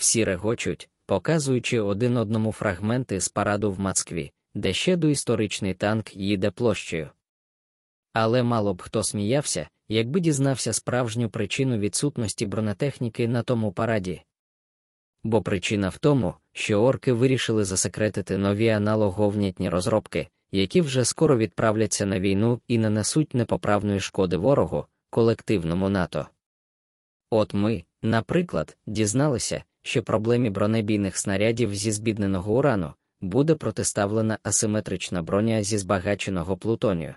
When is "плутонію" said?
36.56-37.14